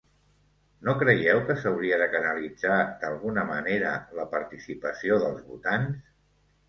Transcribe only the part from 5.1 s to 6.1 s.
dels votants?